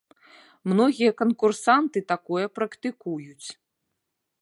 [0.71, 3.47] Многія канкурсанты такое практыкуюць.